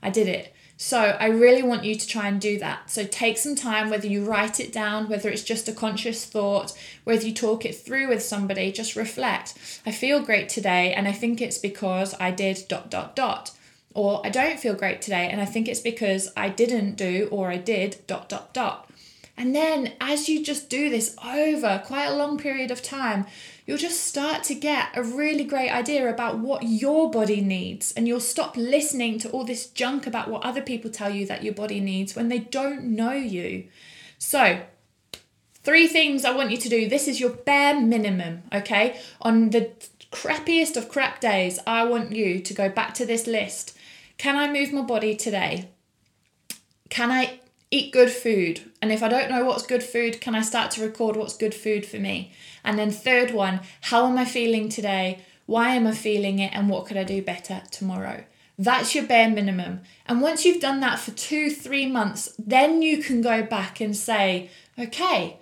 I 0.00 0.10
did 0.10 0.28
it. 0.28 0.54
So 0.76 0.96
I 0.96 1.26
really 1.26 1.64
want 1.64 1.82
you 1.82 1.96
to 1.96 2.06
try 2.06 2.28
and 2.28 2.40
do 2.40 2.56
that. 2.60 2.88
So 2.88 3.02
take 3.02 3.36
some 3.36 3.56
time, 3.56 3.90
whether 3.90 4.06
you 4.06 4.24
write 4.24 4.60
it 4.60 4.72
down, 4.72 5.08
whether 5.08 5.28
it's 5.28 5.42
just 5.42 5.68
a 5.68 5.72
conscious 5.72 6.24
thought, 6.24 6.72
whether 7.02 7.26
you 7.26 7.34
talk 7.34 7.64
it 7.64 7.74
through 7.74 8.06
with 8.06 8.22
somebody, 8.22 8.70
just 8.70 8.94
reflect. 8.94 9.54
I 9.84 9.90
feel 9.90 10.20
great 10.20 10.48
today, 10.48 10.94
and 10.94 11.08
I 11.08 11.12
think 11.12 11.40
it's 11.40 11.58
because 11.58 12.14
I 12.20 12.30
did 12.30 12.62
dot 12.68 12.90
dot 12.92 13.16
dot. 13.16 13.50
Or 13.92 14.24
I 14.24 14.28
don't 14.28 14.60
feel 14.60 14.74
great 14.74 15.02
today, 15.02 15.28
and 15.28 15.40
I 15.40 15.46
think 15.46 15.66
it's 15.66 15.80
because 15.80 16.30
I 16.36 16.48
didn't 16.48 16.94
do 16.94 17.28
or 17.32 17.50
I 17.50 17.56
did 17.56 17.96
dot 18.06 18.28
dot 18.28 18.54
dot 18.54 18.87
And 19.38 19.54
then 19.54 19.92
as 20.00 20.28
you 20.28 20.44
just 20.44 20.68
do 20.68 20.90
this 20.90 21.16
over 21.24 21.80
quite 21.86 22.06
a 22.06 22.16
long 22.16 22.38
period 22.38 22.72
of 22.72 22.82
time, 22.82 23.24
you'll 23.64 23.78
just 23.78 24.04
start 24.04 24.42
to 24.44 24.54
get 24.54 24.88
a 24.96 25.02
really 25.02 25.44
great 25.44 25.70
idea 25.70 26.10
about 26.10 26.38
what 26.38 26.64
your 26.64 27.08
body 27.08 27.40
needs. 27.40 27.92
And 27.92 28.08
you'll 28.08 28.18
stop 28.18 28.56
listening 28.56 29.18
to 29.20 29.30
all 29.30 29.44
this 29.44 29.68
junk 29.68 30.08
about 30.08 30.28
what 30.28 30.44
other 30.44 30.60
people 30.60 30.90
tell 30.90 31.14
you 31.14 31.24
that 31.26 31.44
your 31.44 31.54
body 31.54 31.78
needs 31.78 32.16
when 32.16 32.28
they 32.28 32.40
don't 32.40 32.82
know 32.84 33.12
you. 33.12 33.68
So, 34.18 34.60
three 35.62 35.86
things 35.86 36.24
I 36.24 36.34
want 36.34 36.50
you 36.50 36.56
to 36.56 36.68
do. 36.68 36.88
This 36.88 37.06
is 37.06 37.20
your 37.20 37.30
bare 37.30 37.80
minimum, 37.80 38.42
okay? 38.52 39.00
On 39.22 39.50
the 39.50 39.70
crappiest 40.10 40.76
of 40.76 40.88
crap 40.88 41.20
days, 41.20 41.60
I 41.64 41.84
want 41.84 42.10
you 42.10 42.40
to 42.40 42.54
go 42.54 42.68
back 42.68 42.92
to 42.94 43.06
this 43.06 43.28
list. 43.28 43.78
Can 44.16 44.36
I 44.36 44.52
move 44.52 44.72
my 44.72 44.82
body 44.82 45.14
today? 45.14 45.68
Can 46.88 47.12
I 47.12 47.38
eat 47.70 47.92
good 47.92 48.10
food? 48.10 48.70
And 48.80 48.92
if 48.92 49.02
I 49.02 49.08
don't 49.08 49.30
know 49.30 49.44
what's 49.44 49.66
good 49.66 49.82
food, 49.82 50.20
can 50.20 50.34
I 50.34 50.42
start 50.42 50.70
to 50.72 50.82
record 50.82 51.16
what's 51.16 51.36
good 51.36 51.54
food 51.54 51.84
for 51.84 51.98
me? 51.98 52.32
And 52.64 52.78
then, 52.78 52.90
third 52.90 53.30
one, 53.32 53.60
how 53.82 54.06
am 54.06 54.18
I 54.18 54.24
feeling 54.24 54.68
today? 54.68 55.20
Why 55.46 55.74
am 55.74 55.86
I 55.86 55.92
feeling 55.92 56.38
it? 56.38 56.52
And 56.54 56.68
what 56.68 56.86
could 56.86 56.96
I 56.96 57.04
do 57.04 57.22
better 57.22 57.62
tomorrow? 57.70 58.24
That's 58.58 58.94
your 58.94 59.06
bare 59.06 59.30
minimum. 59.30 59.82
And 60.06 60.20
once 60.20 60.44
you've 60.44 60.60
done 60.60 60.80
that 60.80 60.98
for 60.98 61.12
two, 61.12 61.48
three 61.48 61.86
months, 61.86 62.34
then 62.38 62.82
you 62.82 63.02
can 63.02 63.22
go 63.22 63.42
back 63.42 63.80
and 63.80 63.96
say, 63.96 64.50
okay, 64.76 65.38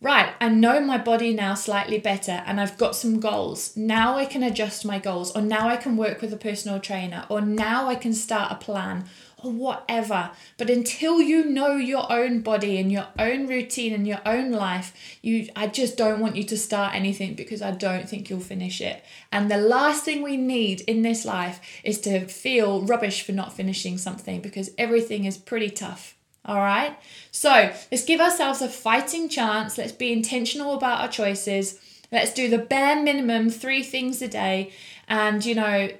right, 0.00 0.32
I 0.40 0.48
know 0.48 0.80
my 0.80 0.98
body 0.98 1.32
now 1.32 1.54
slightly 1.54 1.98
better 1.98 2.42
and 2.46 2.60
I've 2.60 2.76
got 2.76 2.96
some 2.96 3.20
goals. 3.20 3.76
Now 3.76 4.16
I 4.16 4.24
can 4.24 4.42
adjust 4.42 4.84
my 4.84 4.98
goals, 4.98 5.34
or 5.36 5.40
now 5.40 5.68
I 5.68 5.76
can 5.76 5.96
work 5.96 6.20
with 6.20 6.32
a 6.32 6.36
personal 6.36 6.80
trainer, 6.80 7.26
or 7.28 7.40
now 7.40 7.88
I 7.88 7.94
can 7.94 8.12
start 8.12 8.52
a 8.52 8.56
plan, 8.56 9.04
or 9.42 9.52
whatever. 9.52 10.30
But 10.56 10.70
until 10.70 11.20
you 11.20 11.44
know 11.44 11.76
your 11.76 12.10
own 12.12 12.40
body 12.40 12.78
and 12.78 12.90
your 12.90 13.06
own 13.18 13.46
routine 13.46 13.92
and 13.92 14.06
your 14.06 14.20
own 14.26 14.50
life, 14.50 14.92
you 15.22 15.48
I 15.54 15.68
just 15.68 15.96
don't 15.96 16.20
want 16.20 16.36
you 16.36 16.44
to 16.44 16.56
start 16.56 16.94
anything 16.94 17.34
because 17.34 17.62
I 17.62 17.70
don't 17.70 18.08
think 18.08 18.28
you'll 18.28 18.40
finish 18.40 18.80
it. 18.80 19.04
And 19.30 19.50
the 19.50 19.58
last 19.58 20.04
thing 20.04 20.22
we 20.22 20.36
need 20.36 20.80
in 20.82 21.02
this 21.02 21.24
life 21.24 21.60
is 21.84 22.00
to 22.02 22.26
feel 22.26 22.82
rubbish 22.82 23.22
for 23.22 23.32
not 23.32 23.52
finishing 23.52 23.98
something 23.98 24.40
because 24.40 24.70
everything 24.76 25.24
is 25.24 25.38
pretty 25.38 25.70
tough. 25.70 26.16
All 26.44 26.56
right. 26.56 26.96
So 27.30 27.72
let's 27.92 28.04
give 28.04 28.20
ourselves 28.20 28.62
a 28.62 28.68
fighting 28.68 29.28
chance. 29.28 29.76
Let's 29.76 29.92
be 29.92 30.12
intentional 30.12 30.74
about 30.74 31.00
our 31.02 31.08
choices. 31.08 31.78
Let's 32.10 32.32
do 32.32 32.48
the 32.48 32.58
bare 32.58 33.02
minimum 33.02 33.50
three 33.50 33.82
things 33.82 34.22
a 34.22 34.28
day. 34.28 34.72
And, 35.08 35.44
you 35.44 35.54
know, 35.54 35.90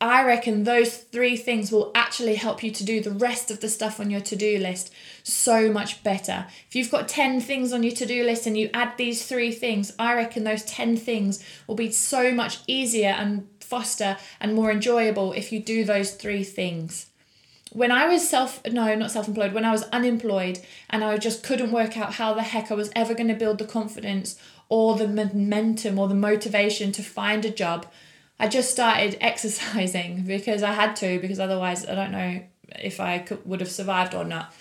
I 0.00 0.22
reckon 0.22 0.62
those 0.62 0.96
three 0.96 1.36
things 1.36 1.72
will 1.72 1.90
actually 1.92 2.36
help 2.36 2.62
you 2.62 2.70
to 2.70 2.84
do 2.84 3.00
the 3.00 3.10
rest 3.10 3.50
of 3.50 3.60
the 3.60 3.68
stuff 3.68 3.98
on 3.98 4.10
your 4.10 4.20
to 4.20 4.36
do 4.36 4.58
list 4.58 4.92
so 5.24 5.72
much 5.72 6.04
better. 6.04 6.46
If 6.68 6.76
you've 6.76 6.90
got 6.90 7.08
10 7.08 7.40
things 7.40 7.72
on 7.72 7.82
your 7.82 7.94
to 7.96 8.06
do 8.06 8.22
list 8.22 8.46
and 8.46 8.56
you 8.56 8.70
add 8.72 8.96
these 8.96 9.26
three 9.26 9.50
things, 9.50 9.92
I 9.98 10.14
reckon 10.14 10.44
those 10.44 10.64
10 10.64 10.96
things 10.98 11.42
will 11.66 11.74
be 11.74 11.90
so 11.90 12.32
much 12.32 12.58
easier 12.68 13.10
and 13.10 13.48
faster 13.58 14.18
and 14.40 14.54
more 14.54 14.70
enjoyable 14.70 15.32
if 15.32 15.50
you 15.50 15.58
do 15.58 15.84
those 15.84 16.12
three 16.12 16.44
things 16.44 17.06
when 17.72 17.92
I 17.92 18.06
was 18.06 18.26
self 18.26 18.62
no 18.66 18.94
not 18.94 19.10
self 19.10 19.28
employed 19.28 19.52
when 19.52 19.64
I 19.64 19.72
was 19.72 19.82
unemployed 19.84 20.60
and 20.88 21.04
I 21.04 21.18
just 21.18 21.42
couldn't 21.42 21.72
work 21.72 21.98
out 21.98 22.14
how 22.14 22.32
the 22.34 22.42
heck 22.42 22.70
I 22.70 22.74
was 22.74 22.90
ever 22.96 23.14
going 23.14 23.28
to 23.28 23.34
build 23.34 23.58
the 23.58 23.66
confidence 23.66 24.40
or 24.68 24.96
the 24.96 25.08
momentum 25.08 25.98
or 25.98 26.08
the 26.08 26.14
motivation 26.14 26.92
to 26.92 27.02
find 27.02 27.44
a 27.44 27.50
job 27.50 27.86
I 28.38 28.48
just 28.48 28.70
started 28.70 29.16
exercising 29.20 30.22
because 30.22 30.62
I 30.62 30.72
had 30.72 30.96
to 30.96 31.18
because 31.20 31.40
otherwise 31.40 31.86
I 31.86 31.94
don't 31.94 32.12
know 32.12 32.42
if 32.78 33.00
I 33.00 33.18
could, 33.18 33.44
would 33.46 33.60
have 33.60 33.70
survived 33.70 34.14
or 34.14 34.24
not 34.24 34.54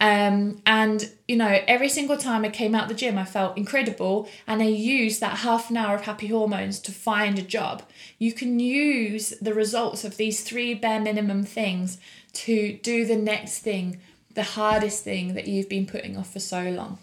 um, 0.00 0.60
and 0.66 1.08
you 1.28 1.36
know 1.36 1.60
every 1.68 1.88
single 1.88 2.16
time 2.16 2.44
I 2.44 2.48
came 2.48 2.74
out 2.74 2.88
the 2.88 2.94
gym 2.94 3.16
I 3.18 3.24
felt 3.24 3.56
incredible 3.56 4.28
and 4.46 4.60
I 4.60 4.66
used 4.66 5.20
that 5.20 5.38
half 5.38 5.70
an 5.70 5.76
hour 5.76 5.94
of 5.94 6.02
happy 6.02 6.26
hormones 6.26 6.80
to 6.80 6.92
find 6.92 7.38
a 7.38 7.42
job 7.42 7.84
you 8.18 8.32
can 8.32 8.58
use 8.58 9.30
the 9.40 9.54
results 9.54 10.04
of 10.04 10.16
these 10.16 10.42
three 10.42 10.74
bare 10.74 11.00
minimum 11.00 11.44
things 11.44 11.98
to 12.32 12.78
do 12.82 13.04
the 13.04 13.16
next 13.16 13.60
thing, 13.60 14.00
the 14.34 14.42
hardest 14.42 15.04
thing 15.04 15.34
that 15.34 15.46
you've 15.46 15.68
been 15.68 15.86
putting 15.86 16.16
off 16.16 16.32
for 16.32 16.40
so 16.40 16.70
long. 16.70 16.98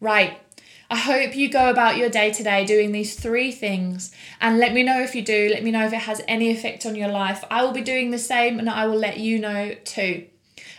Right. 0.00 0.38
I 0.90 0.96
hope 0.96 1.36
you 1.36 1.50
go 1.50 1.68
about 1.68 1.98
your 1.98 2.08
day 2.08 2.32
today 2.32 2.64
doing 2.64 2.92
these 2.92 3.14
three 3.14 3.52
things 3.52 4.10
and 4.40 4.58
let 4.58 4.72
me 4.72 4.82
know 4.82 5.02
if 5.02 5.14
you 5.14 5.22
do. 5.22 5.50
Let 5.52 5.62
me 5.62 5.70
know 5.70 5.84
if 5.84 5.92
it 5.92 6.00
has 6.00 6.22
any 6.26 6.50
effect 6.50 6.86
on 6.86 6.96
your 6.96 7.08
life. 7.08 7.44
I 7.50 7.62
will 7.62 7.72
be 7.72 7.82
doing 7.82 8.10
the 8.10 8.18
same 8.18 8.58
and 8.58 8.70
I 8.70 8.86
will 8.86 8.96
let 8.96 9.18
you 9.18 9.38
know 9.38 9.74
too. 9.84 10.26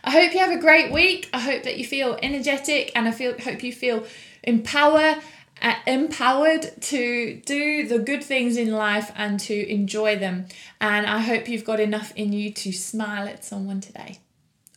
I 0.04 0.12
hope 0.12 0.34
you 0.34 0.39
have 0.39 0.52
a 0.52 0.60
great 0.60 0.91
week. 0.91 1.30
I 1.32 1.39
hope 1.39 1.63
that 1.63 1.78
you 1.78 1.86
feel 1.86 2.17
energetic 2.24 2.91
and 2.95 3.08
I 3.08 3.12
feel 3.12 3.39
hope 3.39 3.62
you 3.62 3.72
feel 3.72 4.06
empower 4.43 5.17
uh, 5.62 5.76
empowered 5.86 6.82
to 6.82 7.41
do 7.45 7.88
the 7.88 8.00
good 8.00 8.24
things 8.24 8.58
in 8.58 8.72
life 8.72 9.12
and 9.15 9.39
to 9.41 9.69
enjoy 9.69 10.17
them. 10.17 10.48
And 10.80 11.06
I 11.06 11.19
hope 11.19 11.50
you've 11.50 11.65
got 11.65 11.80
enough 11.80 12.13
in 12.15 12.34
you 12.34 12.52
to 12.54 12.72
smile 12.72 13.28
at 13.28 13.43
someone 13.43 13.82
today. 13.82 14.19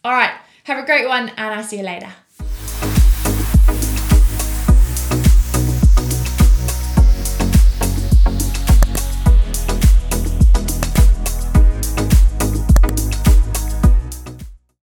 All 0.05 0.13
right, 0.13 0.35
have 0.65 0.83
a 0.83 0.87
great 0.87 1.07
one, 1.07 1.29
and 1.29 1.55
I'll 1.55 1.63
see 1.63 1.79
you 1.79 1.85
later. 1.85 2.13